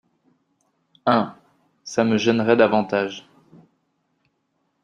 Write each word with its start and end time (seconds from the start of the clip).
Un… 1.05 1.35
ça 1.83 2.03
me 2.03 2.17
gênerait 2.17 2.57
davantage. 2.57 3.29